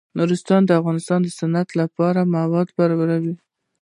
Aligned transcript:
نورستان 0.19 0.61
د 0.65 0.71
افغانستان 0.79 1.19
د 1.23 1.27
صنعت 1.39 1.69
لپاره 1.81 2.29
مواد 2.35 2.67
برابروي. 2.79 3.35